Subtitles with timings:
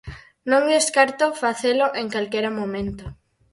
[0.49, 3.05] Non descarto facelo en calquera momento.